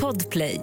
[0.00, 0.60] Podplay.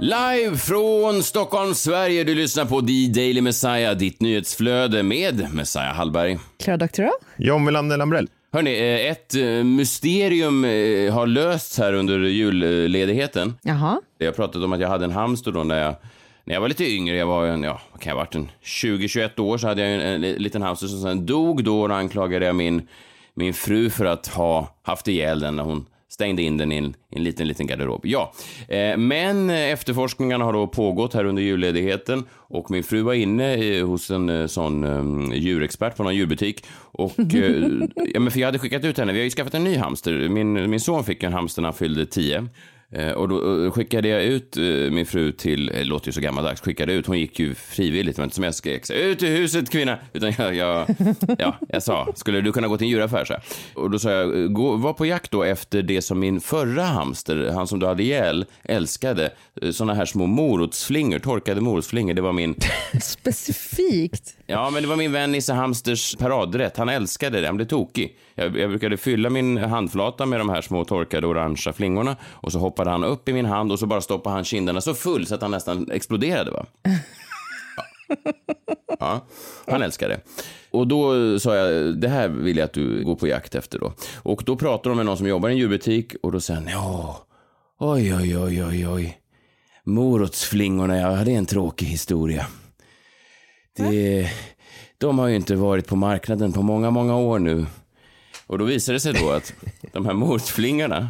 [0.00, 2.24] Live från Stockholm, Sverige.
[2.24, 6.38] Du lyssnar på The Daily Messiah, ditt nyhetsflöde med Messiah Hallberg.
[6.58, 7.10] Klara Doktorow.
[7.36, 8.28] John Wilander Lambrell.
[8.52, 13.54] Hörni, eh, ett eh, mysterium eh, har lösts här under julledigheten.
[13.62, 14.00] Jaha.
[14.18, 15.94] Jag pratat om att jag hade en hamster då när jag,
[16.44, 17.16] när jag var lite yngre.
[17.16, 19.94] Jag var en, ja, vad kan jag ha varit, en 20-21 år så hade jag
[19.94, 22.88] en, en, en liten hamster som sen dog då och anklagade jag min,
[23.34, 26.94] min fru för att ha haft ihjäl den när hon stängde in den i en,
[27.10, 28.06] i en liten, liten garderob.
[28.06, 28.32] Ja,
[28.68, 33.86] eh, men efterforskningarna har då pågått här under julledigheten och min fru var inne eh,
[33.86, 34.84] hos en eh, sån
[35.32, 37.68] eh, djurexpert på någon djurbutik och eh,
[38.14, 39.12] ja, men för jag hade skickat ut henne.
[39.12, 40.28] Vi har ju skaffat en ny hamster.
[40.28, 42.48] Min, min son fick en hamster när han fyllde 10 Eh,
[43.16, 46.60] Och då eh, skickade jag ut eh, min fru till, eh, låter ju så gammaldags,
[46.60, 49.98] skickade ut, hon gick ju frivilligt, men inte som jag skrek, ut ur huset kvinna,
[50.12, 50.86] utan jag, jag,
[51.38, 53.24] ja, jag sa, skulle du kunna gå till en djuraffär?
[53.24, 53.34] Så.
[53.74, 57.50] Och då sa jag, gå, var på jakt då efter det som min förra hamster,
[57.54, 59.30] han som du hade ihjäl, älskade,
[59.70, 62.54] sådana här små morotsflingor, torkade morotsflingor, det var min,
[63.02, 64.34] Specifikt.
[64.46, 68.16] ja men det var min vän Nisse Hamsters paradrätt, han älskade det, han blev tokig.
[68.34, 72.58] Jag, jag brukade fylla min handflata med de här små torkade orangea flingorna och så
[72.58, 75.34] hoppade han upp i min hand och så bara stoppade han kinderna så full så
[75.34, 76.50] att han nästan exploderade.
[76.50, 76.66] Va?
[79.00, 79.26] Ja.
[79.66, 80.20] han älskar det.
[80.70, 83.92] Och då sa jag, det här vill jag att du går på jakt efter då.
[84.22, 86.68] Och då pratar de med någon som jobbar i en djurbutik och då säger han,
[86.70, 87.26] ja,
[87.78, 89.18] oj, oj, oj, oj, oj.
[89.84, 92.46] Morotsflingorna, ja, det är en tråkig historia.
[93.76, 94.30] Det,
[94.98, 97.66] de har ju inte varit på marknaden på många, många år nu.
[98.46, 99.52] Och då visade det sig då att
[99.92, 101.08] de här morotsflingorna,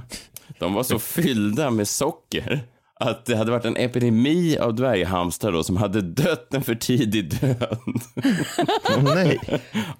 [0.59, 2.61] de var så fyllda med socker
[3.05, 7.41] att det hade varit en epidemi av dvärghamstrar då som hade dött en för tidig
[7.41, 7.79] död
[9.15, 9.39] nej.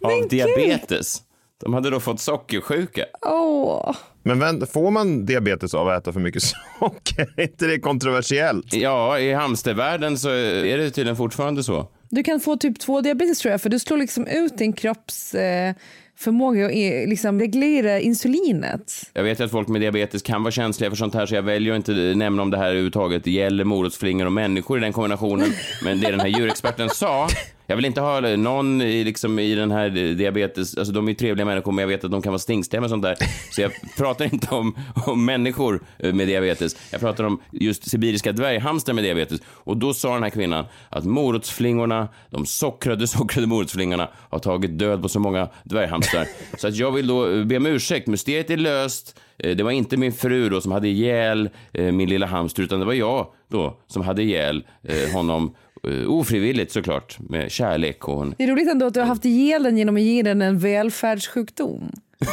[0.03, 1.23] av diabetes.
[1.65, 3.05] De hade då fått sockersjuka.
[3.27, 3.97] Åh.
[4.23, 6.43] Men vänta, får man diabetes av att äta för mycket
[6.79, 7.35] socker?
[7.37, 8.75] Är inte det kontroversiellt?
[8.75, 11.89] Ja, i hamstervärlden så är det tydligen fortfarande så.
[12.11, 15.35] Du kan få typ 2 diabetes tror jag, för du slår liksom ut din kropps
[15.35, 15.75] eh,
[16.23, 18.93] förmåga att eh, liksom reglera insulinet.
[19.13, 21.73] Jag vet att folk med diabetes kan vara känsliga för sånt här så jag väljer
[21.73, 23.25] att inte nämna om det här överhuvudtaget.
[23.25, 25.53] Det gäller morotsflingor och människor i den kombinationen.
[25.85, 27.29] Men det den här djurexperten sa,
[27.67, 31.15] jag vill inte ha någon i, liksom, i den här diabetes, alltså de är ju
[31.15, 33.17] trevliga människor men jag vet att de kan vara stingstämma och sånt där.
[33.51, 35.81] Så jag pratar inte om, om människor
[36.13, 36.77] med diabetes.
[36.91, 39.41] Jag pratar om just sibiriska dvärghamstrar med diabetes.
[39.47, 45.03] Och då sa den här kvinnan att morotsflingorna, de sockrade, sockrade morotsflingorna har tagit död
[45.03, 46.12] på så många dvärghamstrar.
[46.59, 49.21] Så att jag vill då be om ursäkt, mysteriet är löst.
[49.39, 52.81] Eh, Det var inte min fru då som hade ihjäl eh, min lilla hamster, utan
[52.81, 55.55] det var jag då som hade ihjäl eh, honom
[55.89, 59.25] eh, ofrivilligt såklart, med kärlek och en Det är roligt ändå att du har haft
[59.25, 61.93] ihjäl den genom att ge den en välfärdssjukdom.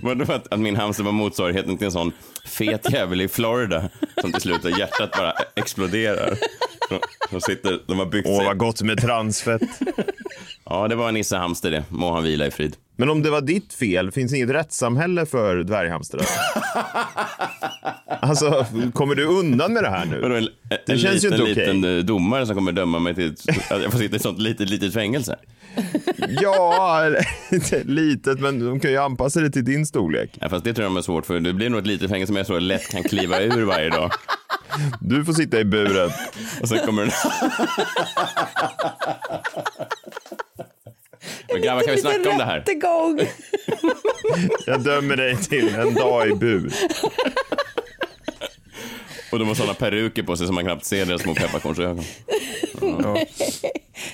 [0.00, 2.12] Vadå att, att min hamster var motsvarigheten till en sån
[2.44, 3.88] fet jävel i Florida
[4.20, 6.38] som till slut hjärtat bara exploderar.
[6.90, 6.98] De,
[7.30, 8.46] de, sitter, de har byggt Åh, sig.
[8.46, 9.60] vad gott med transfett.
[10.72, 11.84] Ja, det var en Nisse Hamster det.
[11.88, 12.76] Må han vila i frid.
[12.96, 16.22] Men om det var ditt fel, finns inget rättssamhälle för dvärghamstrar?
[18.20, 20.36] alltså, kommer du undan med det här Vadå, nu?
[20.36, 21.74] en, en, Det känns ju liten, inte okej.
[21.74, 23.34] liten eh, domare som kommer döma mig till
[23.70, 25.36] att jag får sitta i ett sånt litet, litet fängelse.
[26.42, 27.10] Ja,
[27.84, 30.30] litet, men de kan ju anpassa det till din storlek.
[30.40, 32.36] Ja, fast det tror jag är svårt för det blir nog ett litet fängelse som
[32.36, 34.10] jag så lätt kan kliva ur varje dag.
[35.00, 36.10] Du får sitta i buren.
[36.62, 37.12] Och sen kommer den...
[41.52, 42.58] Men grabbar, kan vi snacka om det här?
[42.58, 43.20] Rättegång.
[44.66, 46.72] Jag dömer dig till en dag i bur.
[49.32, 52.04] Och de har såna peruker på sig som man knappt ser deras små pepparkornsögon.
[52.80, 53.16] Ja.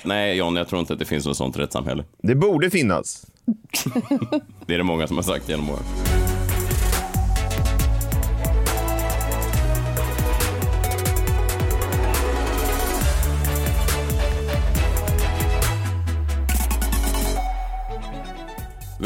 [0.03, 2.03] Nej, John, jag tror inte att det finns något sånt rättssamhälle.
[2.23, 3.25] Det borde finnas.
[4.65, 5.83] Det är det många som har sagt genom åren.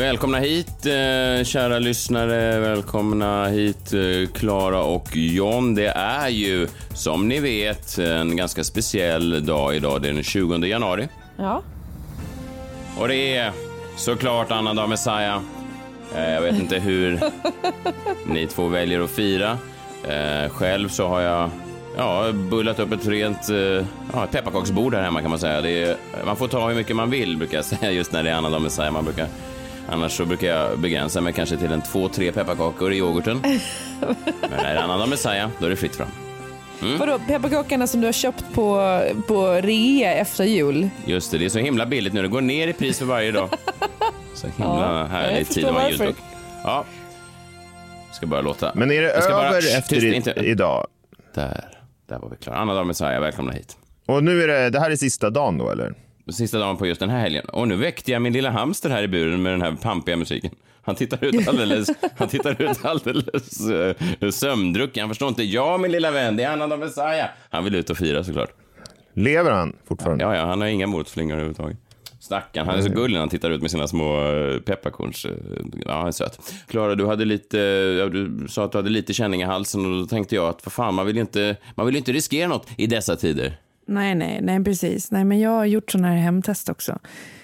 [0.03, 2.59] Välkomna hit, eh, kära lyssnare.
[2.59, 5.75] Välkomna hit, eh, Klara och John.
[5.75, 10.01] Det är ju, som ni vet, en ganska speciell dag idag.
[10.01, 11.07] Det är den 20 januari.
[11.37, 11.61] Ja.
[12.99, 13.51] Och det är
[13.97, 15.39] såklart annandag Messiah.
[16.15, 17.19] Eh, Jag vet inte hur
[18.27, 19.57] ni två väljer att fira.
[20.07, 21.49] Eh, Själv så har jag
[21.97, 25.69] ja, bullat upp ett rent eh, ja, pepparkaksbord här hemma kan man säga.
[25.69, 28.35] Är, man får ta hur mycket man vill brukar jag säga just när det är
[28.35, 28.91] annandag Messiah.
[28.91, 29.27] Man brukar,
[29.89, 33.41] annars så brukar jag begränsa mig kanske till en två, tre pepparkakor i yoghurten.
[34.41, 36.07] Men när det är annandag Messiah, då är det fritt fram.
[36.99, 40.89] Vadå, pepparkakorna som du har köpt på, på rea efter jul?
[41.05, 42.21] Just det, det är så himla billigt nu.
[42.21, 43.49] Det går ner i pris för varje dag.
[44.35, 46.15] Så himla Ja, härlig tid att vara julstock.
[46.63, 46.85] Ja.
[48.13, 48.71] Ska bara låta.
[48.75, 50.87] Men är det bara- över Shh, efter tyst, i, inte- idag?
[51.35, 51.69] Där,
[52.09, 52.57] där var vi klara.
[52.57, 53.77] Anna Dahl Messiah, välkomna hit.
[54.05, 55.93] Och nu är det, det här är sista dagen då eller?
[56.31, 57.45] Sista dagen på just den här helgen.
[57.45, 60.51] Och nu väckte jag min lilla hamster här i buren med den här pampiga musiken.
[60.81, 63.61] Han tittar ut alldeles, han tittar ut alldeles
[64.21, 65.01] uh, sömndrucken.
[65.01, 65.43] Han förstår inte.
[65.43, 67.27] Ja, min lilla vän, det är Anna Dahl Messiah.
[67.49, 68.49] Han vill ut och fira såklart.
[69.13, 70.23] Lever han fortfarande?
[70.23, 71.77] Ja, ja, han har inga motflingor överhuvudtaget.
[72.19, 75.25] Stackarn, han är så gullig när han tittar ut med sina små eh, pepparkorns.
[75.25, 75.31] eh,
[75.85, 76.39] Ja, han är söt.
[76.67, 77.57] Klara, du hade lite,
[77.99, 80.65] ja, du sa att du hade lite känning i halsen och då tänkte jag att
[80.65, 83.57] vad fan, man vill ju inte, man vill ju inte riskera något i dessa tider.
[83.85, 85.11] Nej, nej, nej, precis.
[85.11, 86.99] Nej, men jag har gjort sådana här hemtest också.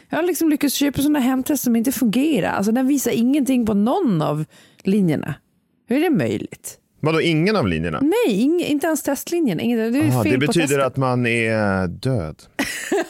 [0.09, 2.51] Jag har liksom lyckats köpa sådana hemtest som inte fungerar.
[2.51, 4.45] Alltså den visar ingenting på någon av
[4.83, 5.35] linjerna.
[5.87, 6.79] Hur är det möjligt?
[6.99, 7.99] Vadå, ingen av linjerna?
[8.01, 9.59] Nej, ing, inte ens testlinjen.
[9.59, 12.43] Ingen, det är Aha, fel det betyder att man är död.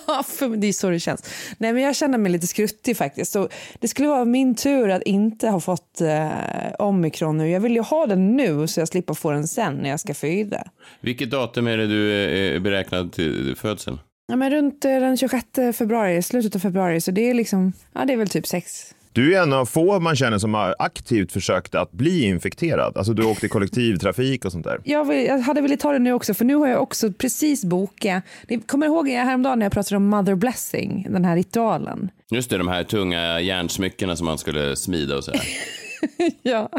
[0.08, 1.30] Ja, för det är så det känns.
[1.58, 3.32] Nej, men jag känner mig lite skruttig faktiskt.
[3.32, 3.50] Så
[3.80, 6.30] det skulle vara min tur att inte ha fått eh,
[6.80, 7.50] omikron nu.
[7.50, 10.14] Jag vill ju ha den nu så jag slipper få den sen när jag ska
[10.14, 10.64] föda.
[11.02, 14.00] Vilket datum är det du är är beräknad till födseln?
[14.28, 18.06] Ja, men runt eh, den 26 februari, slutet av februari, så det är liksom, ja
[18.06, 18.94] det är väl typ sex.
[19.14, 22.98] Du är en av få man känner som har aktivt försökt att bli infekterad.
[22.98, 24.80] Alltså du åkte kollektivtrafik och sånt där.
[24.84, 27.66] Jag, vill, jag hade velat ta det nu också, för nu har jag också precis
[27.66, 28.24] bokat.
[28.48, 32.10] Ni kommer ihåg häromdagen när jag pratade om mother blessing, den här ritualen?
[32.32, 35.42] Just det, de här tunga järnsmyckena som man skulle smida och sådär.
[36.42, 36.70] Ja.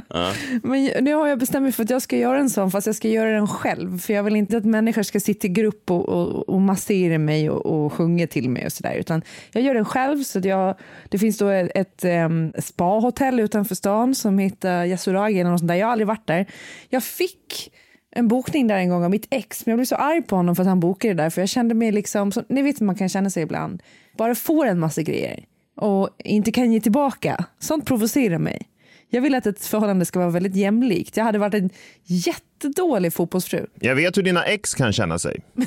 [0.63, 2.97] Men nu har jag bestämt mig för att jag ska göra en sån, fast jag
[2.97, 3.99] ska göra den själv.
[3.99, 7.51] För jag vill inte att människor ska sitta i grupp och, och, och massera mig
[7.51, 8.95] och, och sjunga till mig och sådär.
[8.95, 9.23] Utan
[9.53, 10.23] jag gör den själv.
[10.23, 10.75] Så jag,
[11.09, 15.69] det finns då ett, ett um, spahotell utanför stan som heter Yasuragi eller något sånt
[15.69, 15.75] där.
[15.75, 16.47] Jag har aldrig varit där.
[16.89, 17.73] Jag fick
[18.13, 20.57] en bokning där en gång av mitt ex, men jag blev så arg på honom
[20.57, 21.31] för att han bokade där.
[21.31, 23.83] För jag kände mig liksom, som, ni vet hur man kan känna sig ibland,
[24.17, 25.45] bara får en massa grejer
[25.77, 27.45] och inte kan ge tillbaka.
[27.59, 28.69] Sånt provocerar mig.
[29.11, 31.17] Jag vill att ett förhållande ska vara väldigt jämlikt.
[31.17, 31.71] Jag hade varit en
[32.05, 33.67] jättedålig fotbollsfru.
[33.81, 35.41] Jag vet hur dina ex kan känna sig.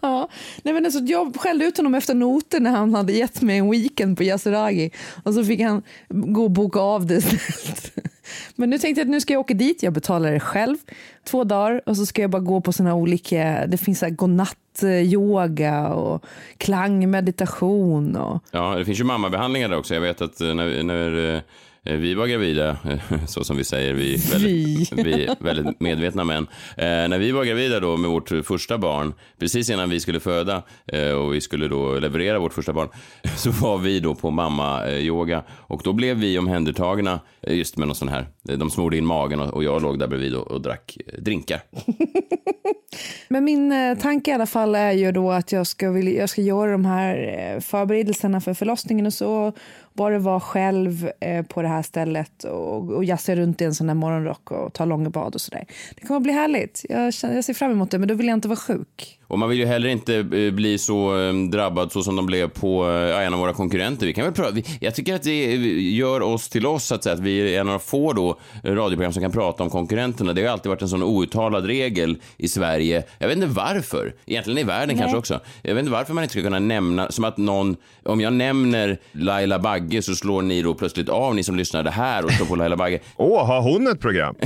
[0.00, 0.28] Ja,
[0.62, 3.70] nej men alltså, jag skällde ut honom efter noter när han hade gett mig en
[3.70, 4.90] weekend på Yasuragi
[5.24, 7.92] och så fick han gå och boka av det istället.
[8.56, 10.76] Men nu tänkte jag att nu ska jag åka dit, jag betalar det själv,
[11.24, 14.12] två dagar och så ska jag bara gå på såna olika, det finns så här
[14.12, 16.24] godnatt-yoga och
[16.58, 19.94] klangmeditation och Ja, det finns ju mammabehandlingar där också.
[19.94, 21.40] Jag vet att eh, när, när eh,
[21.82, 26.24] vi var gravida, eh, så som vi säger, vi är väldigt, vi är väldigt medvetna
[26.24, 26.46] män.
[26.76, 30.62] Eh, när vi var gravida då med vårt första barn, precis innan vi skulle föda
[30.86, 32.88] eh, och vi skulle då leverera vårt första barn,
[33.36, 37.94] så var vi då på mamma-yoga och då blev vi omhändertagna eh, just med någon
[37.94, 41.20] sån här, de smorde in magen och, jag låg där bredvid och, och drack eh,
[41.20, 41.60] drinkar.
[43.28, 46.30] Men min eh, tanke i alla fall är ju då att jag ska, vilja, jag
[46.30, 47.16] ska göra de här
[47.54, 49.52] eh, förberedelserna för förlossningen och så.
[49.98, 53.86] Bara vara själv eh, på det här stället och, och jassa runt i en sån
[53.86, 55.64] där morgonrock och ta långa bad och sådär.
[55.94, 56.84] Det kommer att bli härligt.
[56.88, 59.18] Jag, känner, jag ser fram emot det, men då vill jag inte vara sjuk.
[59.28, 62.48] Och man vill ju heller inte eh, bli så eh, drabbad så som de blev
[62.48, 64.06] på eh, en av våra konkurrenter.
[64.06, 65.56] Vi kan väl vi, jag tycker att det
[65.90, 69.12] gör oss till oss, så att, säga, att vi är en av få då, radioprogram
[69.12, 70.32] som kan prata om konkurrenterna.
[70.32, 73.02] Det har alltid varit en sån outtalad regel i Sverige.
[73.18, 75.40] Jag vet inte varför, egentligen i världen kanske också.
[75.62, 78.98] Jag vet inte varför man inte ska kunna nämna, som att någon, om jag nämner
[79.12, 82.46] Laila Bagge så slår ni då plötsligt av, ni som lyssnar det här och står
[82.46, 83.00] på Laila Bagge.
[83.16, 84.34] Åh, har hon ett program?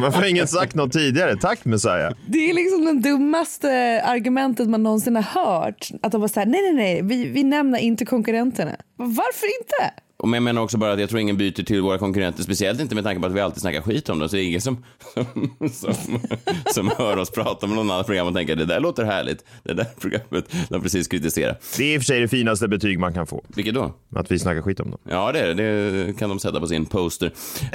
[0.00, 1.36] Varför har ingen sagt något tidigare?
[1.36, 2.12] Tack Messiah.
[2.26, 5.90] Det är liksom det dummaste argumentet man någonsin har hört.
[6.02, 8.76] Att de var så här, nej, nej, nej, vi, vi nämner inte konkurrenterna.
[8.96, 10.02] Varför inte?
[10.20, 12.80] Och men jag menar också bara att jag tror ingen byter till våra konkurrenter, speciellt
[12.80, 14.28] inte med tanke på att vi alltid snackar skit om dem.
[14.28, 14.84] Så det är ingen som,
[15.14, 15.94] som, som,
[16.74, 19.44] som hör oss prata om någon annan program och tänker det där låter härligt.
[19.62, 21.56] Det där programmet de precis kritiserar.
[21.76, 23.44] Det är i och för sig det finaste betyg man kan få.
[23.48, 23.94] Vilket då?
[24.16, 25.00] Att vi snackar skit om dem.
[25.08, 25.90] Ja, det är det.
[26.06, 27.32] Det kan de sätta på sin poster.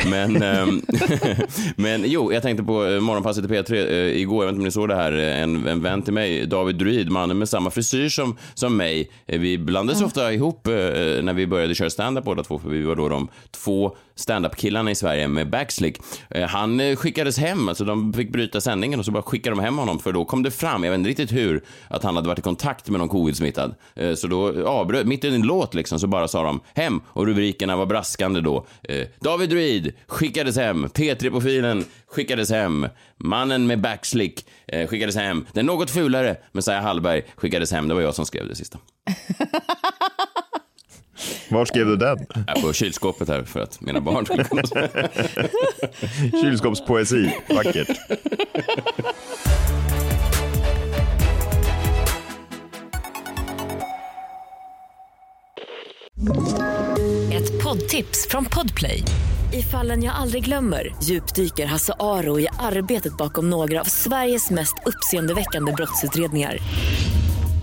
[0.09, 0.81] Men, ehm,
[1.75, 4.43] men jo, jag tänkte på eh, morgonpasset i P3 eh, igår.
[4.45, 5.13] Jag vet inte om ni såg det här.
[5.13, 9.11] eh, En, en vän till mig, David Druid, mannen med samma frisyr som, som mig.
[9.25, 13.09] Vi blandades ofta ihop när vi började köra stand-up båda två, för vi var då
[13.09, 15.97] de två stand-up-killarna i Sverige med backslick.
[16.29, 19.61] Eh, han eh, skickades hem, alltså de fick bryta sändningen och så bara skickade de
[19.61, 22.27] hem honom, för då kom det fram, jag vet inte riktigt hur, att han hade
[22.27, 23.75] varit i kontakt med någon covid-smittad.
[23.95, 27.25] Eh, så då avbröt, mitt i en låt liksom, så bara sa de hem och
[27.27, 28.65] rubrikerna var braskande då.
[29.19, 32.87] David Druid skickades hem, P3-profilen skickades hem,
[33.17, 34.45] mannen med backslick
[34.87, 37.87] skickades hem, den något fulare Messiah Hallberg skickades hem.
[37.87, 38.79] Det var jag som skrev det sista.
[41.49, 42.25] Var skrev du den?
[42.47, 44.63] Jag på kylskåpet här för att mina barn skulle kunna
[46.41, 47.35] Kylskåpspoesi.
[47.49, 47.89] Vackert.
[57.33, 59.03] Ett poddtips från Podplay.
[59.53, 64.75] I fallen jag aldrig glömmer djupdyker Hasse Aro i arbetet bakom några av Sveriges mest
[64.85, 66.57] uppseendeväckande brottsutredningar.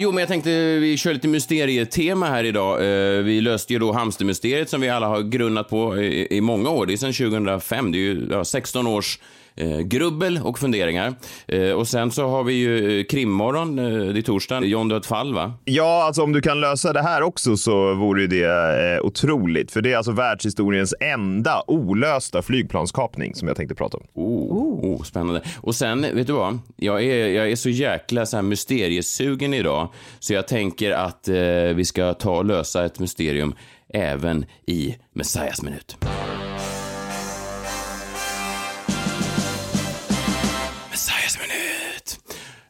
[0.00, 2.80] Jo, men jag tänkte vi kör lite mysterietema här idag.
[2.80, 6.86] Eh, vi löste ju då hamstermysteriet som vi alla har grunnat på i, många år.
[6.86, 9.18] Det är sedan 2005, det är ju 16 års
[9.58, 11.14] eh, grubbel och funderingar.
[11.48, 14.64] Eh, och sen så har vi ju eh, krimmorgon, eh, det är torsdag.
[14.64, 15.52] John, du har ett fall va?
[15.64, 18.44] Ja, alltså om du kan lösa det här också så vore det
[18.96, 19.70] eh, otroligt.
[19.70, 24.04] För det är alltså världshistoriens enda olösta flygplanskapning som jag tänkte prata om.
[24.14, 25.42] Oh, oh, spännande.
[25.56, 26.58] Och sen, vet du vad?
[26.76, 31.34] Jag är, jag är så jäkla så här mysteriesugen idag, så jag tänker att eh,
[31.74, 33.54] vi ska ta och lösa ett mysterium
[33.94, 35.96] även i Messias minut.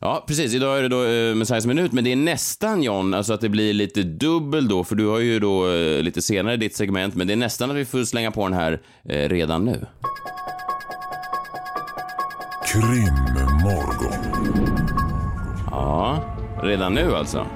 [0.01, 0.55] Ja, precis.
[0.55, 3.49] Idag är det då eh, Messias minut, men det är nästan John, alltså att det
[3.49, 7.27] blir lite dubbel då, för du har ju då eh, lite senare ditt segment, men
[7.27, 9.87] det är nästan att vi får slänga på den här eh, redan nu.
[12.73, 14.13] Krimmorgon.
[15.71, 16.19] Ja,
[16.63, 17.47] redan nu alltså.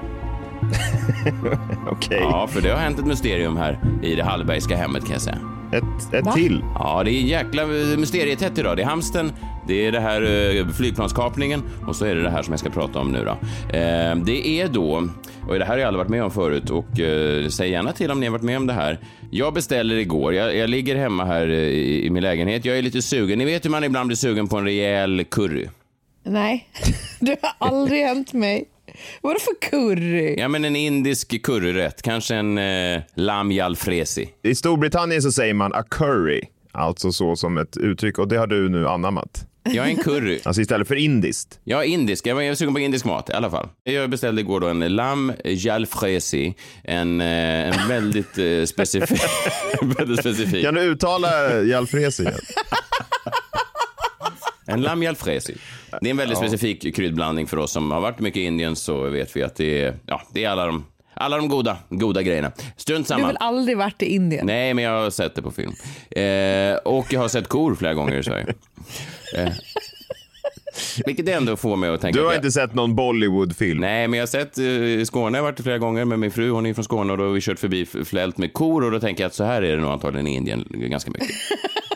[1.91, 5.21] Okej, Ja, för det har hänt ett mysterium här i det Hallbergska hemmet kan jag
[5.21, 5.52] säga.
[5.77, 6.63] Ett, ett till.
[6.75, 7.65] Ja, det är jäkla
[7.97, 8.77] mysterietätt idag.
[8.77, 9.31] Det är hamsten,
[9.67, 10.21] det är det här
[10.57, 13.31] eh, flygplanskapningen och så är det det här som jag ska prata om nu då.
[13.77, 15.07] Eh, det är då,
[15.47, 18.11] och det här har jag aldrig varit med om förut och eh, säg gärna till
[18.11, 18.99] om ni har varit med om det här.
[19.31, 23.01] Jag beställer igår, jag, jag ligger hemma här i, i min lägenhet, jag är lite
[23.01, 23.39] sugen.
[23.39, 25.67] Ni vet hur man ibland blir sugen på en rejäl curry.
[26.23, 26.67] Nej,
[27.19, 28.65] det har aldrig hänt mig.
[29.21, 30.35] Vadå för curry?
[30.37, 34.29] Ja, men en indisk curryrätt, kanske en eh, lam jalfrezi.
[34.43, 38.47] I Storbritannien så säger man a curry, alltså så som ett uttryck och det har
[38.47, 39.45] du nu anammat.
[39.63, 40.39] Jag är en curry.
[40.43, 41.59] Alltså istället för indiskt.
[41.63, 42.27] Ja, indisk.
[42.27, 43.67] Jag var jag var sugen på indisk mat i alla fall.
[43.83, 46.55] Jag beställde igår då en lam jalfrezi.
[46.83, 49.21] En, eh, en väldigt eh, specifik...
[49.81, 50.65] väldigt specifik.
[50.65, 52.33] Kan du uttala jalfrezi igen?
[54.73, 55.55] En lam jalfrezi.
[56.01, 59.01] Det är en väldigt specifik kryddblandning för oss som har varit mycket i Indien så
[59.09, 62.51] vet vi att det är, ja, det är alla de, alla de goda, goda grejerna.
[62.77, 63.27] Strunt Du har samma.
[63.27, 64.45] väl aldrig varit i Indien?
[64.45, 65.71] Nej, men jag har sett det på film.
[66.11, 68.45] Eh, och jag har sett kor flera gånger i Sverige.
[69.37, 69.49] Eh,
[71.05, 72.19] vilket ändå får mig att tänka...
[72.19, 73.79] Du har jag- inte sett någon Bollywood-film?
[73.79, 76.31] Nej, men jag har sett eh, i Skåne, jag har varit flera gånger med min
[76.31, 78.91] fru, hon är från Skåne och då har vi kört förbi flält med kor och
[78.91, 81.27] då tänker jag att så här är det nog antagligen i Indien ganska mycket.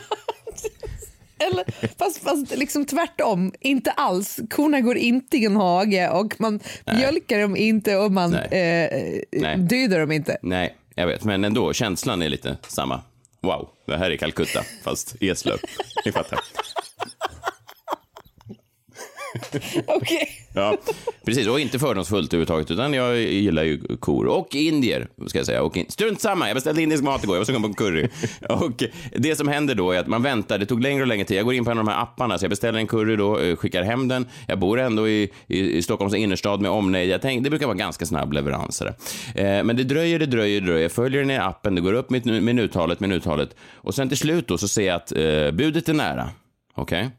[1.40, 1.66] Eller,
[1.98, 4.40] fast, fast liksom tvärtom, inte alls.
[4.50, 9.22] Korna går inte i en hage och man mjölkar dem inte och man Nej.
[9.32, 9.58] eh, Nej.
[9.58, 10.38] dödar dem inte.
[10.42, 13.02] Nej, jag vet, men ändå, känslan är lite samma.
[13.42, 15.58] Wow, det här är Calcutta, fast Eslöv.
[16.06, 16.40] Ni fattar.
[19.88, 20.30] Okej.
[20.54, 20.78] Ja,
[21.26, 21.48] precis.
[21.48, 24.28] Och inte fördomsfullt överhuvudtaget, utan jag gillar ju kor.
[24.28, 25.64] Och indier, ska jag säga.
[25.64, 25.86] Och in...
[25.90, 28.10] Strunt samma, jag beställde indisk mat igår, jag var sugen på en curry.
[28.50, 28.84] Och
[29.18, 31.38] det som händer då är att man väntar, det tog längre och längre tid.
[31.38, 33.40] Jag går in på en av de här apparna, så jag beställer en curry då,
[33.40, 34.26] eh, skickar hem den.
[34.48, 37.10] Jag bor ändå i, i, i Stockholms innerstad med omnejd.
[37.10, 38.82] Jag tänkte, det brukar vara ganska snabb leverans.
[38.82, 38.94] Eh,
[39.36, 40.82] men det dröjer, det dröjer, det dröjer.
[40.82, 43.56] Jag följer den i appen, det går upp minuttalet, minuttalet.
[43.74, 46.30] Och sen till slut då så ser jag att eh, budet är nära.
[46.76, 47.10] Okej?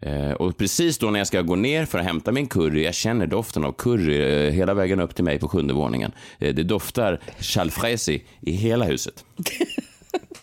[0.00, 2.94] Eh, och precis då när jag ska gå ner för att hämta min curry, jag
[2.94, 6.12] känner doften av curry eh, hela vägen upp till mig på sjunde våningen.
[6.38, 9.24] Eh, det doftar chalfrezi i hela huset.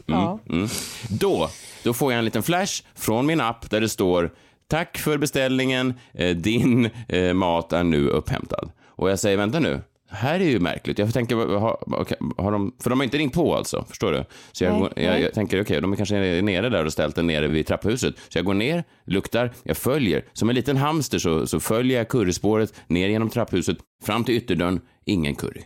[0.10, 0.40] Ja.
[0.50, 0.68] Mm.
[1.10, 1.50] Då,
[1.84, 4.32] då får jag en liten flash från min app där det står
[4.68, 8.72] Tack för beställningen, eh, din eh, mat är nu upphämtad.
[8.86, 11.00] Och jag säger, vänta nu, här är ju märkligt.
[11.00, 14.26] Jag tänker, har, okej, har de, för de har inte ringt på alltså, förstår du?
[14.52, 15.22] Så jag, Nej, jag, nej.
[15.22, 18.16] jag tänker, okej, de är kanske är nere där och ställt den nere vid trapphuset.
[18.30, 20.26] Så jag går ner, luktar, jag följer.
[20.34, 24.82] Som en liten hamster så, så följer jag curryspåret ner genom trapphuset, fram till ytterdörren,
[25.06, 25.62] ingen curry.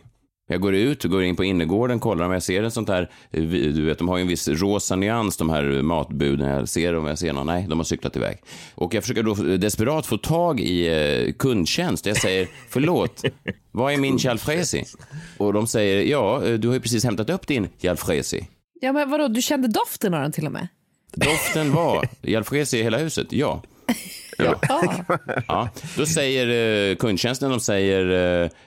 [0.52, 3.10] Jag går ut och går in på innergården, kollar om jag ser en sånt här,
[3.30, 6.48] eh, du vet, de har ju en viss rosa nyans, de här matbuden.
[6.48, 8.42] Jag ser om jag ser någon, nej, de har cyklat iväg.
[8.74, 10.86] Och jag försöker då desperat få tag i
[11.26, 12.06] eh, kundtjänst.
[12.06, 13.24] Jag säger, förlåt,
[13.70, 14.84] vad är min jalfrezi?
[15.38, 18.48] Och de säger, ja, eh, du har ju precis hämtat upp din jalfrezi.
[18.80, 20.68] Ja, men vadå, du kände doften av den till och med?
[21.14, 23.62] Doften var jalfrezi i hela huset, ja.
[24.38, 24.60] Ja.
[25.48, 25.68] ja.
[25.96, 28.10] Då säger eh, kundtjänsten, de säger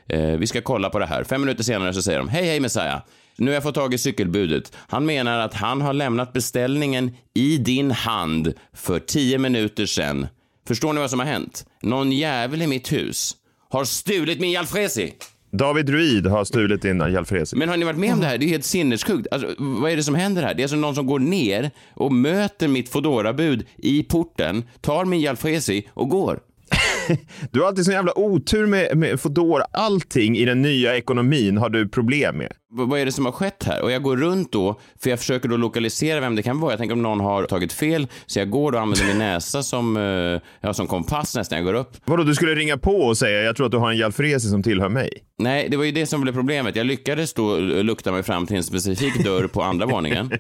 [0.08, 1.24] eh, eh, vi ska kolla på det här.
[1.24, 3.02] Fem minuter senare så säger de hej hej Messiah.
[3.38, 4.72] Nu har jag fått tag i cykelbudet.
[4.88, 10.28] Han menar att han har lämnat beställningen i din hand för tio minuter sedan
[10.68, 11.66] Förstår ni vad som har hänt?
[11.82, 13.36] Någon jävel i mitt hus
[13.70, 15.14] har stulit min jalfrezi.
[15.58, 17.56] David Druid har stulit din jalfrezi.
[17.56, 18.38] Men har ni varit med om det här?
[18.38, 19.28] Det är helt sinnessjukt.
[19.32, 20.54] Alltså, vad är det som händer här?
[20.54, 25.22] Det är alltså någon som går ner och möter mitt fodorabud i porten, tar min
[25.22, 26.40] jalfrezi och går.
[27.52, 29.66] Du har alltid sån jävla otur med, med Foodora.
[29.74, 32.52] Allting i den nya ekonomin har du problem med.
[32.78, 33.82] V- vad är det som har skett här?
[33.82, 36.72] Och jag går runt då, för jag försöker då lokalisera vem det kan vara.
[36.72, 39.64] Jag tänker om någon har tagit fel, så jag går då och använder min näsa
[39.64, 41.58] som, eh, ja, som kompass nästan.
[41.58, 41.92] Jag går upp.
[42.06, 44.64] Vadå, du skulle ringa på och säga jag tror att du har en jalfrezi som
[44.64, 45.10] tillhör mig.
[45.40, 46.76] Nej, det var ju det som blev problemet.
[46.76, 50.32] Jag lyckades då eh, lukta mig fram till en specifik dörr på andra våningen.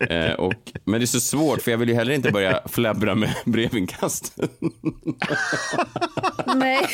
[0.00, 3.14] Eh, och, men det är så svårt, för jag vill ju heller inte börja flabbra
[3.14, 4.36] med brevinkast.
[6.46, 6.86] Nej,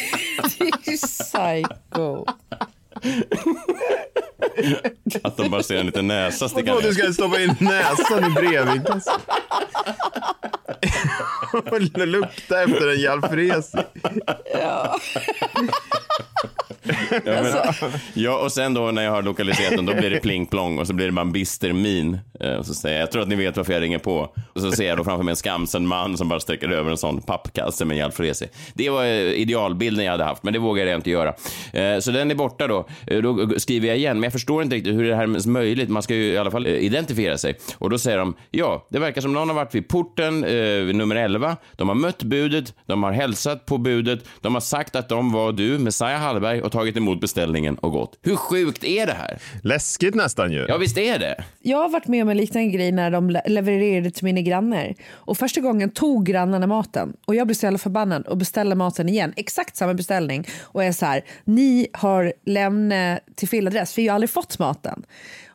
[0.59, 2.25] det är ju psycho.
[5.23, 7.03] Att de bara ser en liten näsa sticka Vadå, du ner.
[7.03, 9.21] ska stoppa in näsan i brevinkastet?
[11.53, 13.79] och lukta efter en jalfrezi.
[17.25, 17.53] Ja, men,
[18.15, 20.87] ja, och sen då när jag har lokaliserat den, då blir det pling plong och
[20.87, 22.19] så blir det bara en bister min.
[22.41, 24.35] Eh, Och så säger jag, jag tror att ni vet varför jag ringer på.
[24.53, 26.97] Och så ser jag då framför mig en skamsen man som bara sträcker över en
[26.97, 28.49] sån pappkasse med en jalfrezi.
[28.75, 31.35] Det var eh, idealbilden jag hade haft, men det vågar jag inte göra.
[31.73, 32.89] Eh, Så den är borta då.
[33.23, 35.89] Då skriver jag igen, men jag förstår inte riktigt hur det här är möjligt.
[35.89, 37.59] Man ska ju i alla fall identifiera sig.
[37.79, 41.17] Och då säger de, ja, det verkar som någon har varit vid porten, eh, nummer
[41.17, 41.57] 11.
[41.77, 45.53] De har mött budet, de har hälsat på budet, de har sagt att de var
[45.53, 48.19] du, Messiah Hallberg, och tagit emot beställningen och gått.
[48.23, 49.39] Hur sjukt är det här?
[49.63, 50.67] Läskigt nästan ju.
[50.69, 51.45] Ja, visst är det?
[51.63, 54.95] Jag har varit med om en liknande grej när de le- levererade till mina grannar.
[55.11, 59.09] Och första gången tog grannarna maten och jag blev så jävla förbannad och beställde maten
[59.09, 59.33] igen.
[59.37, 60.47] Exakt samma beställning.
[60.63, 64.31] Och jag är så här, ni har lämnat till fel adress för jag har aldrig
[64.31, 65.03] fått maten.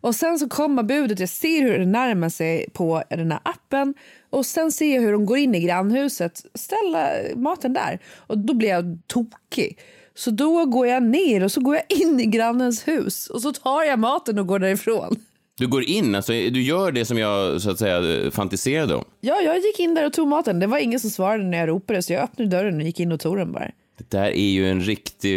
[0.02, 3.94] Och sen så kommer budet, jag ser hur det närmar sig på den här appen
[4.30, 8.54] och sen ser jag hur de går in i grannhuset, ställer maten där och då
[8.54, 9.80] blir jag tokig.
[10.16, 13.54] Så då går jag ner och så går jag in i grannens hus och så
[13.54, 15.16] tar jag maten och går därifrån.
[15.58, 19.04] Du går in, alltså du gör det som jag så att säga fantiserade om.
[19.20, 20.60] Ja, jag gick in där och tog maten.
[20.60, 23.12] Det var ingen som svarade när jag ropade så jag öppnade dörren och gick in
[23.12, 23.72] och tog den bara.
[23.98, 25.34] Det där är ju en riktig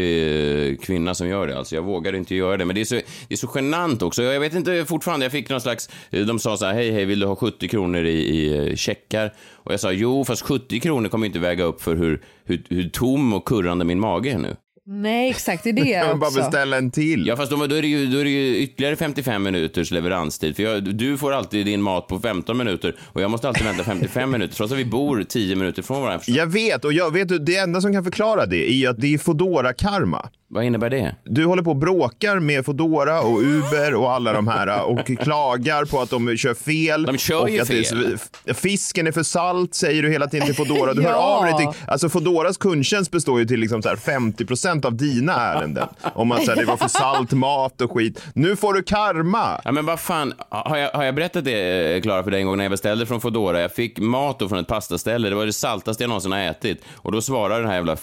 [0.71, 1.59] eh, kvinna som gör det.
[1.59, 2.65] Alltså, jag vågar inte göra det.
[2.65, 4.23] Men det är så, det är så genant också.
[4.23, 5.89] Jag vet inte fortfarande, jag fick någon slags...
[6.11, 8.77] Eh, de sa så här, hej, hej, vill du ha 70 kronor i, i eh,
[8.77, 9.35] checkar?
[9.53, 12.89] Och jag sa, jo, fast 70 kronor kommer inte väga upp för hur, hur, hur
[12.89, 14.57] tom och kurrande min mage är nu.
[14.87, 15.65] Nej, exakt.
[15.65, 16.39] Det är det Jag vill bara också.
[16.39, 17.27] beställa en till.
[17.27, 20.57] Ja, fast då, då, är det ju, då är det ju ytterligare 55 minuters leveranstid.
[20.57, 23.85] För jag, du får alltid din mat på 15 minuter och jag måste alltid vänta
[23.85, 26.25] 55 minuter, trots att vi bor 10 minuter från varandra.
[26.27, 29.15] Jag vet, och jag vet, du, det enda som kan förklara det är att det
[29.15, 31.15] är fodora karma Vad innebär det?
[31.25, 35.85] Du håller på och bråkar med Fodora och Uber och alla de här och klagar
[35.85, 37.03] på att de kör fel.
[37.03, 38.19] De kör och ju att det fel.
[38.47, 40.95] så- fisken är för salt säger du hela tiden till Fodora.
[40.95, 41.17] Du hör Ja.
[41.17, 45.33] av dig till, alltså Fodoras kundtjänst består ju till liksom så här 50% av dina
[45.35, 45.89] ärenden.
[46.15, 48.23] Om man säger det var för salt mat och skit.
[48.35, 49.61] Nu får du karma.
[49.65, 52.47] Ja, men vad fan, har jag, har jag berättat det, eh, Klara, för dig en
[52.47, 53.61] gång när jag beställde från Fodora?
[53.61, 56.83] Jag fick mat från ett pastaställe, det var det saltaste jag någonsin har ätit.
[56.95, 57.97] Och då svarade den här jävla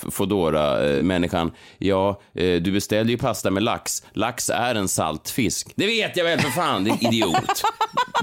[1.78, 4.04] ja, eh, Eh, du beställde ju pasta med lax.
[4.14, 5.72] Lax är en salt fisk.
[5.76, 7.64] Det vet jag väl för fan, din idiot.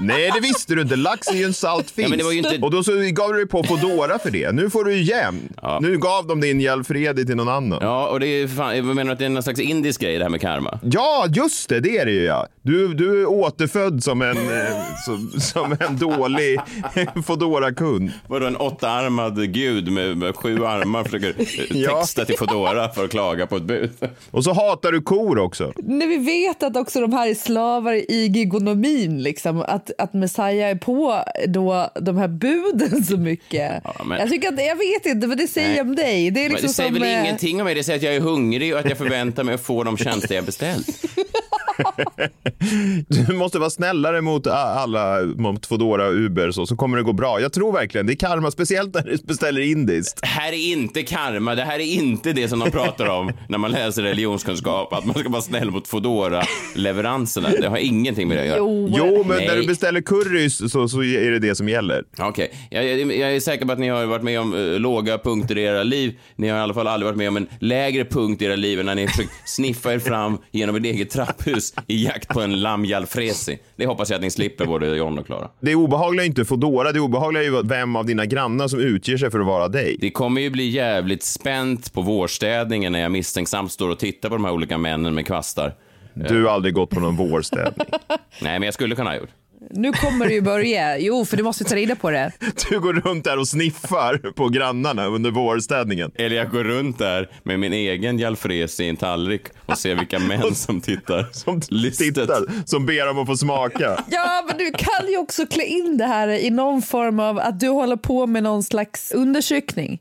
[0.01, 0.95] Nej, det visste du inte.
[0.95, 2.15] Lax är ju en salt fisk.
[2.19, 4.51] Ja, inte- Och då så gav du dig på Fodora för det.
[4.51, 5.39] Nu får du igen.
[5.61, 5.79] Ja.
[5.81, 7.79] Nu gav de din Jalfredi till någon annan.
[7.81, 10.23] Ja, och det är fan, jag menar att det är någon slags indisk grej det
[10.23, 10.79] här med karma.
[10.83, 12.47] Ja, just det, det är det ju ja.
[12.61, 14.73] Du, du är återfödd som en, eh,
[15.05, 16.59] som, som en dålig
[17.25, 18.11] Foodora-kund.
[18.27, 21.45] Vadå en åttaarmad gud med, med sju armar försöker eh,
[21.77, 21.99] Ja.
[21.99, 23.89] texta till Fodora för att klaga på ett bud.
[24.31, 25.73] Och så hatar du kor också.
[25.77, 30.69] När vi vet att också de här är slavar i gigonomin, liksom, att, att Messiah
[30.69, 33.81] är på då de här buden så mycket.
[33.83, 35.81] Ja, men- Jag tycker att, jag vet inte vad det säger Nej.
[35.81, 36.31] om dig.
[36.31, 38.15] Det är liksom det säger som, väl eh, ingenting om mig, det säger att jag
[38.15, 40.87] är hungrig och att jag förväntar mig att få de tjänster jag beställt.
[43.07, 47.13] Du måste vara snällare mot alla, mot Foodora och Uber så, så kommer det gå
[47.13, 47.41] bra.
[47.41, 50.21] Jag tror verkligen, det är karma, speciellt när du beställer indiskt.
[50.21, 53.57] Det här är inte karma, det här är inte det som de pratar om när
[53.57, 57.49] man läser religionskunskap, att man ska vara snäll mot Foodora-leveranserna.
[57.61, 58.57] Det har ingenting med det att göra.
[58.57, 59.47] Jo, Jo, men Nej.
[59.47, 62.03] när du beställer currys så, så är det det som gäller.
[62.17, 65.17] Okej, jag, jag, jag är säker på att ni har varit med om eh, låga
[65.17, 66.19] punkter i era liv.
[66.35, 68.79] Ni har i alla fall aldrig varit med om en lägre punkt i era liv
[68.79, 72.85] än när ni försökt sniffa er fram genom ett eget trapphus i jakt på en
[72.85, 73.59] jalfrezi.
[73.75, 75.49] Det hoppas jag att ni slipper, både John och Klara.
[75.59, 79.17] Det obehagliga är inte Foodora, det obehagliga är ju vem av dina grannar som utger
[79.17, 79.97] sig för att vara dig.
[79.99, 84.35] Det kommer ju bli jävligt spänt på vårstädningen när jag misstänksamt står och tittar på
[84.35, 85.75] de här olika männen med kvastar.
[86.13, 87.87] Du har aldrig gått på någon vårstädning.
[88.41, 89.29] Nej, men jag skulle kunna ha gjort.
[89.69, 90.97] Nu kommer det ju börja.
[90.97, 92.31] Jo, för du måste ta reda på det.
[92.69, 96.11] Du går runt där och sniffar på grannarna under vårstädningen.
[96.15, 100.19] Eller jag går runt där med min egen jalfrezi i en tallrik och ser vilka
[100.27, 101.27] män som tittar.
[101.31, 102.15] Som Listet.
[102.15, 104.03] tittar, som ber om att få smaka.
[104.11, 107.59] Ja, men du kan ju också klä in det här i någon form av att
[107.59, 109.99] du håller på med någon slags undersökning.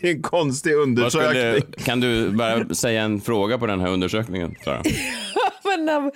[0.00, 1.30] Det är en konstig undersökning.
[1.30, 4.82] skulle, kan du bara säga en fråga på den här undersökningen, Sara?
[5.84, 6.10] Men av,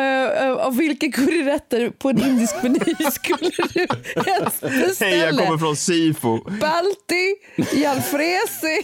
[0.00, 2.78] eh, av, vilka curryrätter på en indisk meny
[3.12, 3.86] skulle du
[4.26, 5.44] helst Hej, jag beställa?
[5.44, 6.38] kommer från Sifo.
[6.60, 7.34] Balti,
[7.82, 8.82] jalfrezi.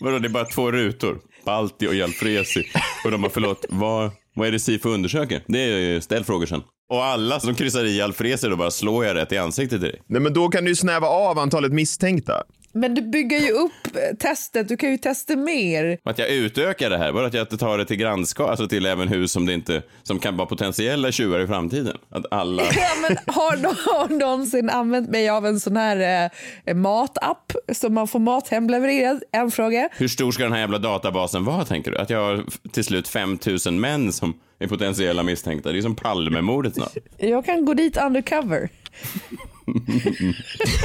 [0.00, 1.20] Vadå, det är bara två rutor?
[1.44, 2.64] Balti och jalfrezi.
[3.04, 5.42] Och de har förlåt, vad, vad är det SIFO undersöker?
[5.46, 6.62] Det är ställ frågor sen.
[6.90, 10.02] Och alla som kryssar i jalfrezi då bara slår jag rätt i ansiktet till dig.
[10.06, 12.42] Nej, men då kan du ju snäva av antalet misstänkta.
[12.72, 15.98] Men du bygger ju upp eh, testet, du kan ju testa mer.
[16.04, 19.08] Att jag utökar det här, bara att jag tar det till grannskap, alltså till även
[19.08, 21.96] hus som det inte, som kan vara potentiella tjuvar i framtiden.
[22.10, 26.30] Att alla, Ja, men har någon någonsin använt mig av en sån här
[26.64, 29.22] eh, matapp som man får mat hemlevererad?
[29.32, 29.88] En fråga.
[29.92, 31.98] hur stor ska den här jävla databasen vara tänker du?
[31.98, 35.72] Att jag har till slut 5000 män som är potentiella misstänkta.
[35.72, 36.96] Det är som Palmemordet snart.
[37.18, 38.68] Jag kan gå dit undercover.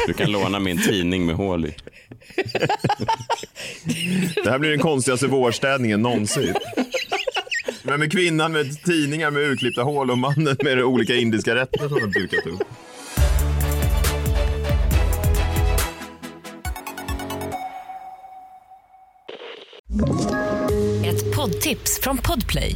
[0.08, 1.76] Du kan låna min tidning med hål i.
[4.44, 6.54] Det här blir den konstigaste vårstädningen någonsin.
[7.84, 12.02] Men med kvinnan med tidningar med urklippta hål och mannen med olika indiska rätter som
[12.02, 12.62] har dukat upp.
[21.06, 22.76] Ett poddtips från Podplay.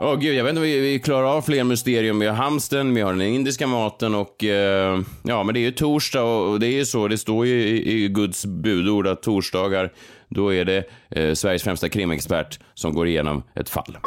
[0.00, 2.18] Åh gud, jag vet inte om vi, vi klarar av fler mysterium.
[2.18, 5.70] Vi har hamsten, vi har den indiska maten och eh, ja, men det är ju
[5.70, 9.22] torsdag och, och det är ju så, det står ju i, i Guds budord att
[9.22, 9.92] torsdagar,
[10.28, 13.98] då är det eh, Sveriges främsta krimexpert som går igenom ett fall.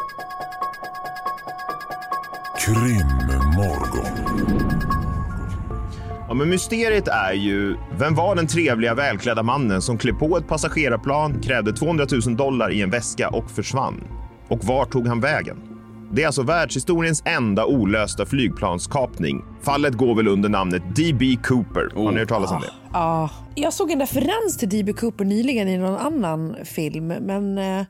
[2.65, 4.05] Krimmorgon.
[6.27, 10.47] Ja, men mysteriet är ju, vem var den trevliga välklädda mannen som klev på ett
[10.47, 14.03] passagerarplan, krävde 200 000 dollar i en väska och försvann?
[14.47, 15.68] Och var tog han vägen?
[16.11, 19.43] Det är alltså världshistoriens enda olösta flygplanskapning.
[19.61, 21.37] Fallet går väl under namnet D.B.
[21.43, 21.89] Cooper.
[21.95, 22.71] Har ni hört talas om det?
[22.93, 24.93] Ja, jag såg en referens till D.B.
[24.93, 27.85] Cooper nyligen i någon annan film, men eh,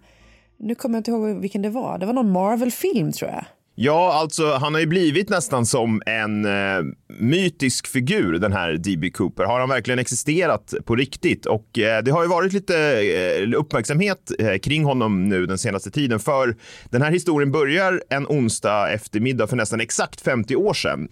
[0.60, 1.98] nu kommer jag inte ihåg vilken det var.
[1.98, 3.46] Det var någon Marvel-film tror jag.
[3.82, 6.84] Ja, alltså han har ju blivit nästan som en eh,
[7.20, 9.10] mytisk figur, den här D.B.
[9.10, 9.44] Cooper.
[9.44, 11.46] Har han verkligen existerat på riktigt?
[11.46, 15.92] Och eh, det har ju varit lite eh, uppmärksamhet eh, kring honom nu den senaste
[15.92, 16.56] tiden, för
[16.90, 21.08] den här historien börjar en onsdag eftermiddag för nästan exakt 50 år sedan.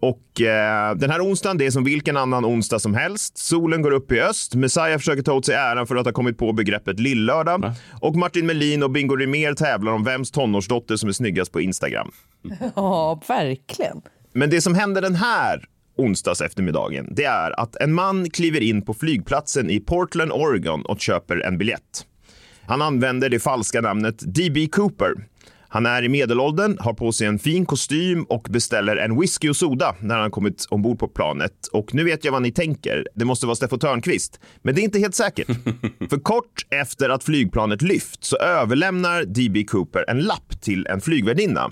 [0.00, 3.38] Och eh, den här onsdagen, det är som vilken annan onsdag som helst.
[3.38, 4.54] Solen går upp i öst.
[4.54, 7.72] Messiah försöker ta åt sig äran för att ha kommit på begreppet lillördag.
[8.00, 12.10] Och Martin Melin och Bingo Rimér tävlar om vems tonårsdotter som är snyggast på Instagram.
[12.76, 14.02] Ja, verkligen.
[14.32, 15.64] Men det som händer den här
[15.96, 21.00] onsdags eftermiddagen, det är att en man kliver in på flygplatsen i Portland, Oregon och
[21.00, 22.06] köper en biljett.
[22.66, 24.68] Han använder det falska namnet D.B.
[24.72, 25.12] Cooper.
[25.70, 29.56] Han är i medelåldern, har på sig en fin kostym och beställer en whisky och
[29.56, 31.52] soda när han kommit ombord på planet.
[31.72, 33.06] Och nu vet jag vad ni tänker.
[33.14, 34.40] Det måste vara Steffo Törnqvist.
[34.62, 35.46] Men det är inte helt säkert.
[36.10, 39.64] För kort efter att flygplanet lyft så överlämnar D.B.
[39.64, 41.70] Cooper en lapp till en flygvärdinna.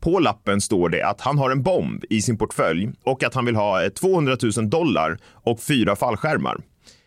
[0.00, 3.44] På lappen står det att han har en bomb i sin portfölj och att han
[3.44, 6.56] vill ha eh, 200 000 dollar och fyra fallskärmar.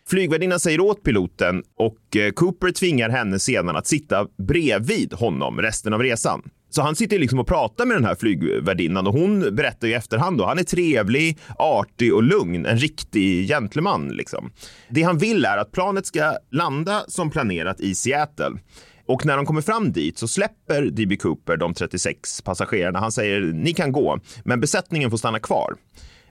[0.09, 5.93] Flygvärdinnan säger åt piloten och eh, Cooper tvingar henne sedan att sitta bredvid honom resten
[5.93, 6.41] av resan.
[6.69, 10.37] Så han sitter liksom och pratar med den här flygvärdinnan och hon berättar i efterhand
[10.37, 14.51] då, han är trevlig, artig och lugn, en riktig gentleman liksom.
[14.89, 18.59] Det han vill är att planet ska landa som planerat i Seattle.
[19.05, 21.17] Och när de kommer fram dit så släpper D.B.
[21.17, 22.99] Cooper de 36 passagerarna.
[22.99, 25.75] Han säger ni kan gå, men besättningen får stanna kvar.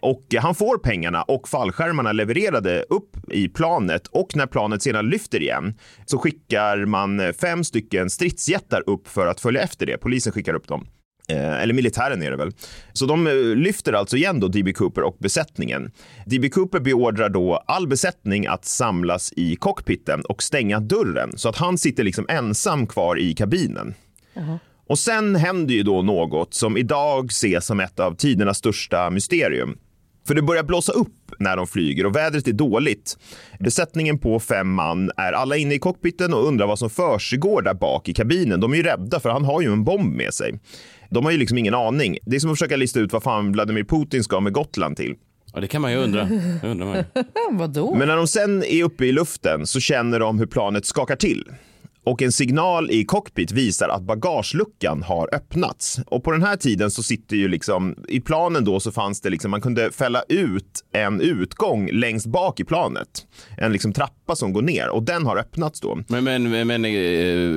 [0.01, 5.43] Och han får pengarna och fallskärmarna levererade upp i planet och när planet sedan lyfter
[5.43, 5.75] igen
[6.07, 9.99] så skickar man fem stycken stridsjättar upp för att följa efter det.
[9.99, 10.87] Polisen skickar upp dem.
[11.29, 12.53] Eh, eller militären är det väl.
[12.93, 14.73] Så de eh, lyfter alltså igen då D.B.
[14.73, 15.91] Cooper och besättningen.
[16.27, 16.49] D.B.
[16.49, 21.79] Cooper beordrar då all besättning att samlas i cockpiten och stänga dörren så att han
[21.79, 23.95] sitter liksom ensam kvar i kabinen.
[24.89, 29.79] Och sen händer ju då något som idag ses som ett av tidernas största mysterium.
[30.29, 33.19] För det börjar blåsa upp när de flyger och vädret är dåligt.
[33.61, 37.75] Besättningen på fem man är alla inne i cockpiten och undrar vad som försiggår där
[37.75, 38.61] bak i kabinen.
[38.61, 40.61] De är ju rädda för han har ju en bomb med sig.
[41.11, 42.19] De har ju liksom ingen aning.
[42.23, 45.15] Det är som att försöka lista ut vad fan Vladimir Putin ska med Gotland till.
[45.55, 46.29] Ja, det kan man ju undra.
[46.65, 47.05] Undrar man ju.
[47.59, 47.95] Vadå?
[47.95, 51.45] Men när de sen är uppe i luften så känner de hur planet skakar till.
[52.05, 56.01] Och en signal i cockpit visar att bagageluckan har öppnats.
[56.07, 59.31] Och på den här tiden så sitter ju liksom, i planen då så fanns det
[59.31, 63.09] liksom, man kunde fälla ut en utgång längst bak i planet.
[63.57, 65.99] En liksom trappa som går ner och den har öppnats då.
[66.09, 66.91] Men, men, men eh,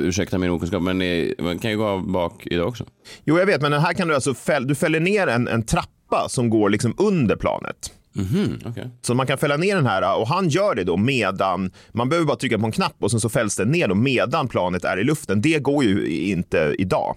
[0.08, 2.86] ursäkta min okunskap, men eh, man kan ju gå av bak idag också.
[3.24, 6.30] Jo, jag vet, men här kan du alltså, fäll, du fäller ner en, en trappa
[6.30, 7.92] som går liksom under planet.
[8.14, 8.90] Mhm, okej.
[9.02, 12.28] Så man kan fälla ner den här och han gör det då medan, man behöver
[12.28, 15.00] bara trycka på en knapp och sen så fälls den ner då medan planet är
[15.00, 15.42] i luften.
[15.42, 17.16] Det går ju inte idag.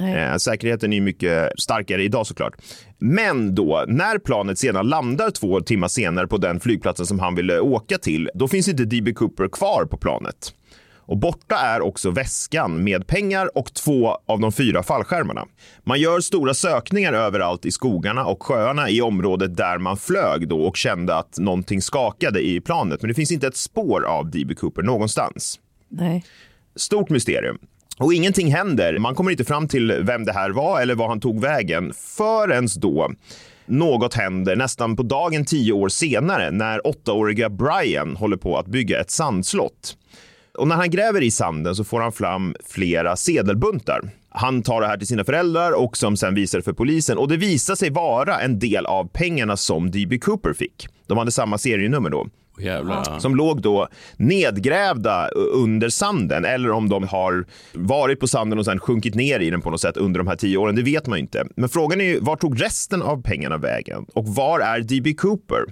[0.00, 2.52] Eh, säkerheten är ju mycket starkare idag såklart.
[2.98, 7.60] Men då, när planet sedan landar två timmar senare på den flygplatsen som han ville
[7.60, 9.12] åka till, då finns inte D.B.
[9.12, 10.52] Cooper kvar på planet.
[11.06, 15.46] Och borta är också väskan med pengar och två av de fyra fallskärmarna.
[15.84, 20.62] Man gör stora sökningar överallt i skogarna och sjöarna i området där man flög då
[20.62, 23.02] och kände att någonting skakade i planet.
[23.02, 24.54] Men det finns inte ett spår av D.B.
[24.54, 25.60] Cooper någonstans.
[25.88, 26.24] Nej.
[26.76, 27.58] Stort mysterium.
[27.98, 28.98] Och ingenting händer.
[28.98, 32.68] Man kommer inte fram till vem det här var eller var han tog vägen förrän
[32.76, 33.10] då
[33.66, 39.00] något händer nästan på dagen tio år senare när åttaåriga Brian håller på att bygga
[39.00, 39.96] ett sandslott.
[40.58, 44.10] Och när han gräver i sanden så får han fram flera sedelbuntar.
[44.28, 47.28] Han tar det här till sina föräldrar och som sen visar det för polisen och
[47.28, 50.18] det visar sig vara en del av pengarna som D.B.
[50.18, 50.88] Cooper fick.
[51.06, 52.26] De hade samma serienummer då.
[52.58, 53.18] Jävlar.
[53.18, 58.78] Som låg då nedgrävda under sanden eller om de har varit på sanden och sen
[58.78, 60.76] sjunkit ner i den på något sätt under de här tio åren.
[60.76, 61.46] Det vet man ju inte.
[61.56, 65.14] Men frågan är ju var tog resten av pengarna vägen och var är D.B.
[65.14, 65.64] Cooper?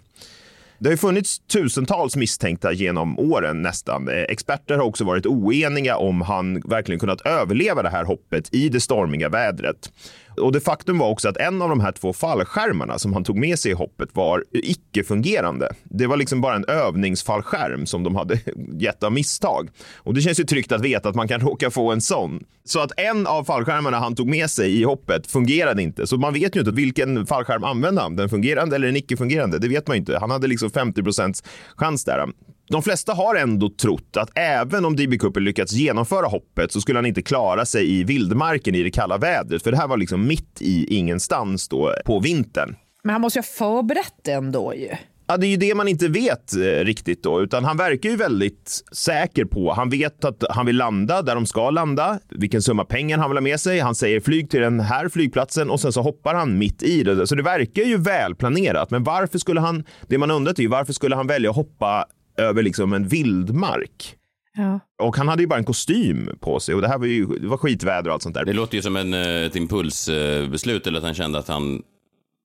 [0.84, 4.08] Det har ju funnits tusentals misstänkta genom åren nästan.
[4.08, 8.68] Eh, experter har också varit oeniga om han verkligen kunnat överleva det här hoppet i
[8.68, 9.92] det stormiga vädret.
[10.36, 13.36] Och det faktum var också att en av de här två fallskärmarna som han tog
[13.36, 15.68] med sig i hoppet var icke-fungerande.
[15.84, 18.38] Det var liksom bara en övningsfallskärm som de hade
[18.78, 19.68] gett av misstag.
[19.96, 22.44] Och det känns ju tryggt att veta att man kan råka få en sån.
[22.64, 26.06] Så att en av fallskärmarna han tog med sig i hoppet fungerade inte.
[26.06, 28.16] Så man vet ju inte vilken fallskärm använde han.
[28.16, 29.58] Den fungerande eller den icke-fungerande?
[29.58, 30.18] Det vet man ju inte.
[30.18, 31.42] Han hade liksom 50 procents
[31.76, 32.26] chans där.
[32.68, 35.18] De flesta har ändå trott att även om D.B.
[35.18, 39.18] Cooper lyckats genomföra hoppet så skulle han inte klara sig i vildmarken i det kalla
[39.18, 39.62] vädret.
[39.62, 42.76] För det här var liksom mitt i ingenstans då på vintern.
[43.04, 44.88] Men han måste ju ha förberett det ändå ju.
[45.26, 48.16] Ja, det är ju det man inte vet eh, riktigt då, utan han verkar ju
[48.16, 49.72] väldigt säker på.
[49.72, 53.36] Han vet att han vill landa där de ska landa, vilken summa pengar han vill
[53.36, 53.78] ha med sig.
[53.78, 57.26] Han säger flyg till den här flygplatsen och sen så hoppar han mitt i det.
[57.26, 58.90] Så det verkar ju välplanerat.
[58.90, 59.84] Men varför skulle han?
[60.08, 64.16] Det man undrat är ju varför skulle han välja att hoppa över liksom en vildmark?
[64.56, 64.80] Ja.
[65.02, 67.46] Och han hade ju bara en kostym på sig och det här var ju det
[67.46, 68.44] var skitväder och allt sånt där.
[68.44, 71.74] Det låter ju som en, eh, ett impulsbeslut eller att han kände att han...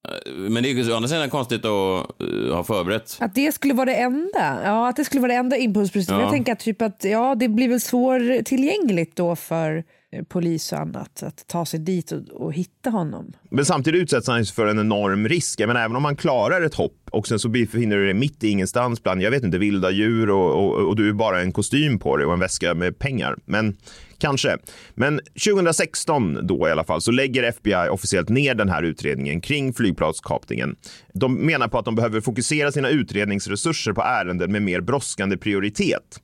[0.09, 3.17] eh, Men det är ju å andra sidan konstigt att eh, ha förberett.
[3.19, 4.59] Att det skulle vara det enda.
[4.63, 6.15] Ja, att det skulle vara det enda impulsbeslutet.
[6.15, 6.21] Ja.
[6.21, 10.79] Jag tänker att, typ att ja, det blir väl svårtillgängligt då för Eh, polis och
[10.79, 13.33] annat att ta sig dit och, och hitta honom.
[13.49, 15.59] Men samtidigt utsätts han för en enorm risk.
[15.59, 18.49] Men även om han klarar ett hopp och sen så befinner du dig mitt i
[18.49, 21.99] ingenstans bland, jag vet inte, vilda djur och, och, och du är bara en kostym
[21.99, 23.35] på dig och en väska med pengar.
[23.45, 23.77] Men
[24.17, 24.57] kanske.
[24.93, 29.73] Men 2016 då i alla fall så lägger FBI officiellt ner den här utredningen kring
[29.73, 30.75] flygplanskapningen.
[31.13, 36.21] De menar på att de behöver fokusera sina utredningsresurser på ärenden med mer brådskande prioritet.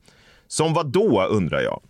[0.48, 1.82] Som vad då undrar jag?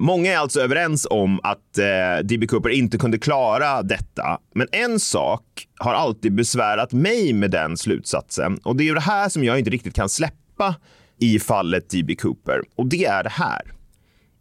[0.00, 2.46] Många är alltså överens om att eh, D.B.
[2.46, 4.40] Cooper inte kunde klara detta.
[4.54, 9.00] Men en sak har alltid besvärat mig med den slutsatsen och det är ju det
[9.00, 10.74] här som jag inte riktigt kan släppa
[11.20, 12.16] i fallet D.B.
[12.16, 13.62] Cooper och det är det här.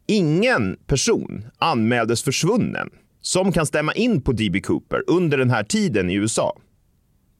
[0.07, 2.89] Ingen person anmäldes försvunnen
[3.21, 4.61] som kan stämma in på D.B.
[4.61, 6.57] Cooper under den här tiden i USA.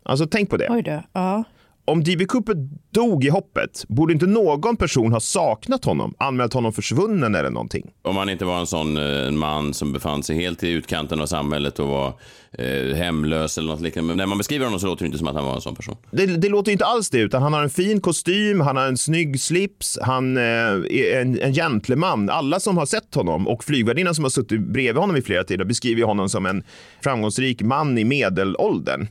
[0.05, 0.67] Alltså tänk på det.
[0.69, 1.03] Oj då.
[1.13, 1.43] Ja
[1.87, 2.25] om D.B.
[2.25, 2.55] Cooper
[2.91, 7.91] dog i hoppet, borde inte någon person ha saknat honom, anmält honom försvunnen eller någonting?
[8.01, 11.25] Om han inte var en sån eh, man som befann sig helt i utkanten av
[11.25, 12.13] samhället och var
[12.51, 14.07] eh, hemlös eller något liknande.
[14.07, 15.75] Men när man beskriver honom så låter det inte som att han var en sån
[15.75, 15.95] person.
[16.11, 18.97] Det, det låter inte alls det, utan han har en fin kostym, han har en
[18.97, 22.29] snygg slips, han eh, är en, en gentleman.
[22.29, 25.65] Alla som har sett honom och flygvärdinnan som har suttit bredvid honom i flera tider
[25.65, 26.63] beskriver honom som en
[27.03, 29.07] framgångsrik man i medelåldern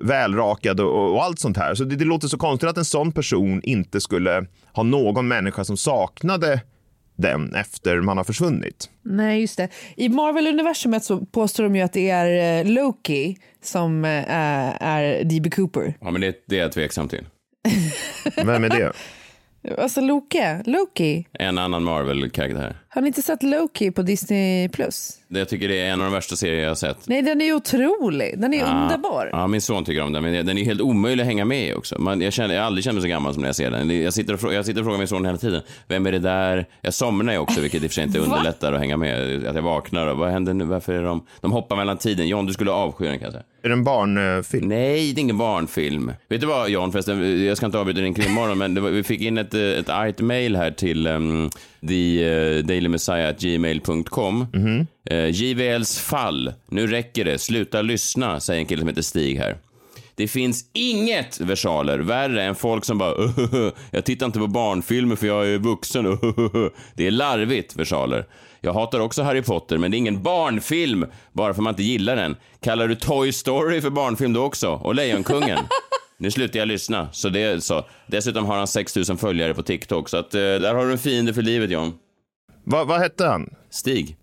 [0.00, 1.74] välrakad och, och, allt sånt här.
[1.74, 5.64] Så det, det, låter så konstigt att en sån person inte skulle ha någon människa
[5.64, 6.60] som saknade
[7.16, 8.90] den efter man har försvunnit.
[9.02, 9.68] Nej, just det.
[9.96, 14.10] I Marvel-universumet så påstår de ju att det är eh, Loki som äh,
[14.80, 15.50] är D.B.
[15.50, 15.94] Cooper.
[16.00, 17.26] Ja, men det, det är jag tveksam till.
[18.36, 18.92] Vem är det?
[19.78, 21.26] Alltså Loke, Loki.
[21.32, 22.76] En annan Marvel-karaktär.
[22.88, 24.68] Har ni inte sett Loki på Disney+.
[24.68, 25.18] Plus?
[25.28, 27.08] Jag tycker det är en av de värsta serier jag har sett.
[27.08, 28.40] Nej, den är otrolig.
[28.40, 29.28] Den är ja, underbar.
[29.32, 31.74] Ja, min son tycker om den, men den är helt omöjlig att hänga med i
[31.74, 31.98] också.
[31.98, 34.02] Man, jag, känner, jag har aldrig känt mig så gammal som när jag ser den.
[34.02, 35.62] Jag sitter och, jag sitter och frågar min son hela tiden.
[35.88, 36.66] Vem är det där?
[36.82, 39.46] Jag somnar ju också, vilket i och för sig inte underlättar att hänga med.
[39.46, 40.64] Att jag vaknar och vad händer nu?
[40.64, 41.26] Varför är de...
[41.40, 42.28] De hoppar mellan tiden.
[42.28, 43.44] John, du skulle avsky den kan jag säga.
[43.62, 44.68] Är det en barnfilm?
[44.68, 46.12] Nej, det är ingen barnfilm.
[46.28, 49.20] Vet du vad, John, förresten, jag ska inte avbryta din krimmorgon, men var, vi fick
[49.20, 51.50] in ett, ett argt mail här till um,
[51.88, 54.46] the, uh, dailymessiah.gmail.com.
[54.54, 54.86] Mm -hmm.
[55.12, 56.52] uh, JVLs fall.
[56.70, 57.38] Nu räcker det.
[57.38, 59.56] Sluta lyssna, säger en kille som heter Stig här.
[60.14, 63.14] Det finns inget versaler värre än folk som bara
[63.90, 66.04] jag tittar inte på barnfilmer för jag är vuxen.
[66.94, 68.26] Det är larvigt, versaler.
[68.60, 72.16] Jag hatar också Harry Potter, men det är ingen barnfilm bara för man inte gillar
[72.16, 72.36] den.
[72.60, 74.68] Kallar du Toy Story för barnfilm då också?
[74.70, 75.58] Och Lejonkungen?
[76.20, 77.08] Nu slutar jag lyssna.
[77.12, 77.84] Så det är så.
[78.06, 81.34] Dessutom har han 6000 följare på TikTok, så att, eh, där har du en fiende
[81.34, 81.92] för livet, John.
[82.64, 83.50] Va, vad hette han?
[83.70, 84.16] Stig.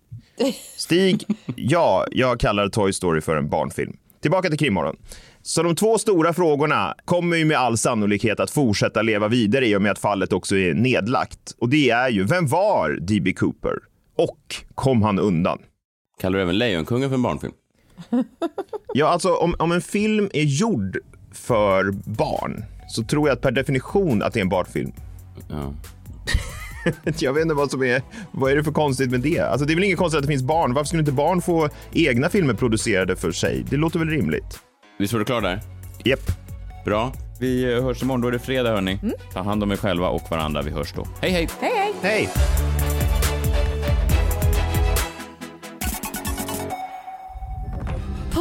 [0.76, 1.24] Stig,
[1.56, 3.96] ja, jag kallar Toy Story för en barnfilm.
[4.22, 4.96] Tillbaka till krimmorgon.
[5.42, 9.76] Så de två stora frågorna kommer ju med all sannolikhet att fortsätta leva vidare i
[9.76, 11.54] och med att fallet också är nedlagt.
[11.58, 13.32] Och det är ju, vem var D.B.
[13.32, 13.78] Cooper?
[14.16, 15.58] Och kom han undan?
[16.20, 17.52] Kallar du även Lejonkungen för en barnfilm?
[18.94, 20.98] ja, alltså om, om en film är gjord
[21.32, 24.92] för barn så tror jag att per definition att det är en barnfilm.
[25.48, 25.74] Ja.
[27.18, 29.40] jag vet inte vad som är, vad är det för konstigt med det?
[29.40, 30.74] Alltså det är väl inget konstigt att det finns barn.
[30.74, 33.64] Varför skulle inte barn få egna filmer producerade för sig?
[33.70, 34.60] Det låter väl rimligt?
[34.98, 35.60] Visst var du klar där?
[36.04, 36.30] Japp.
[36.84, 37.12] Bra.
[37.40, 38.20] Vi eh, hörs imorgon.
[38.20, 38.98] Då är det fredag, hörni.
[39.02, 39.14] Mm.
[39.32, 40.62] Ta hand om er själva och varandra.
[40.62, 41.06] Vi hörs då.
[41.20, 41.48] Hej, hej!
[41.60, 41.92] Hej, hej!
[42.02, 42.28] Hej!